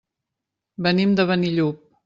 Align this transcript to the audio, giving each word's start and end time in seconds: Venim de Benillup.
Venim 0.87 1.15
de 1.21 1.29
Benillup. 1.33 1.89